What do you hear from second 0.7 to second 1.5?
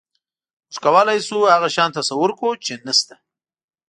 موږ کولی شو